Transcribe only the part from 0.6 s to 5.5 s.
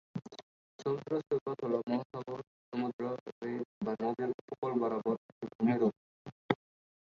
সমুদ্র সৈকত হল মহাসাগর, সমুদ্র, হ্রদ বা নদীর উপকূল বরাবর একটি